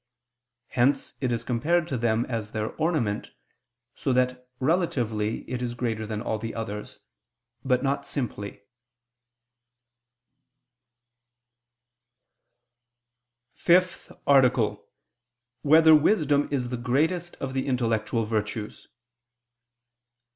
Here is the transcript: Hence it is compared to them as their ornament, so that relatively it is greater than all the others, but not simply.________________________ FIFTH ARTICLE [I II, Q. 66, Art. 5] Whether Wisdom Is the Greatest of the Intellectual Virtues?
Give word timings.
Hence 0.69 1.13
it 1.21 1.31
is 1.31 1.43
compared 1.43 1.87
to 1.89 1.95
them 1.95 2.25
as 2.25 2.53
their 2.53 2.71
ornament, 2.77 3.29
so 3.93 4.11
that 4.13 4.49
relatively 4.59 5.47
it 5.47 5.61
is 5.61 5.75
greater 5.75 6.07
than 6.07 6.23
all 6.23 6.39
the 6.39 6.55
others, 6.55 6.97
but 7.63 7.83
not 7.83 8.07
simply.________________________ 8.07 8.51
FIFTH 13.53 14.11
ARTICLE 14.25 14.67
[I 14.67 14.71
II, 14.71 14.75
Q. 14.77 14.83
66, 15.61 15.65
Art. 15.65 15.65
5] 15.65 15.69
Whether 15.69 15.93
Wisdom 15.93 16.47
Is 16.49 16.69
the 16.69 16.77
Greatest 16.77 17.35
of 17.35 17.53
the 17.53 17.67
Intellectual 17.67 18.25
Virtues? 18.25 18.87